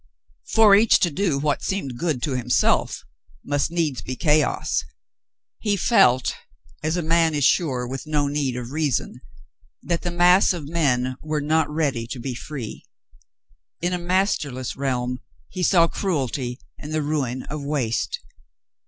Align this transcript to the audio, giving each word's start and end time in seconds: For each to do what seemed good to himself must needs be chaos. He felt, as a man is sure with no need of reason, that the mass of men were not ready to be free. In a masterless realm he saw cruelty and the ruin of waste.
For 0.47 0.73
each 0.73 0.97
to 1.01 1.11
do 1.11 1.37
what 1.37 1.61
seemed 1.61 1.99
good 1.99 2.23
to 2.23 2.31
himself 2.31 3.03
must 3.45 3.69
needs 3.69 4.01
be 4.01 4.15
chaos. 4.15 4.83
He 5.59 5.77
felt, 5.77 6.33
as 6.81 6.97
a 6.97 7.03
man 7.03 7.35
is 7.35 7.43
sure 7.43 7.87
with 7.87 8.07
no 8.07 8.25
need 8.27 8.55
of 8.55 8.71
reason, 8.71 9.21
that 9.83 10.01
the 10.01 10.09
mass 10.09 10.53
of 10.53 10.67
men 10.67 11.17
were 11.21 11.39
not 11.39 11.69
ready 11.69 12.07
to 12.07 12.19
be 12.19 12.33
free. 12.33 12.83
In 13.79 13.93
a 13.93 13.99
masterless 13.99 14.75
realm 14.75 15.19
he 15.49 15.61
saw 15.61 15.87
cruelty 15.87 16.59
and 16.79 16.91
the 16.91 17.03
ruin 17.03 17.43
of 17.43 17.63
waste. 17.63 18.17